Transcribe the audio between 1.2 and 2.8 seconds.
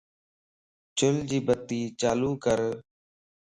جي بتي چالو ڪر